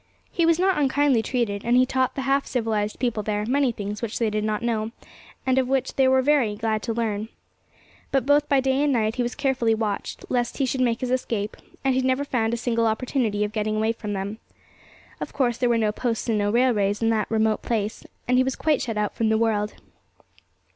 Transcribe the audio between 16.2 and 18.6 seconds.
and no railways in that remote place, and he was